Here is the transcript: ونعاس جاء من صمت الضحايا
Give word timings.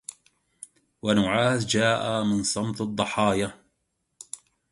ونعاس 1.01 1.65
جاء 1.65 2.23
من 2.23 2.43
صمت 2.43 2.81
الضحايا 2.81 3.61